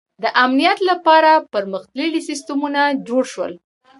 •د 0.23 0.25
امنیت 0.43 0.79
لپاره 0.89 1.31
پرمختللي 1.53 2.21
سیستمونه 2.29 2.81
جوړ 3.07 3.23
شول. 3.33 3.53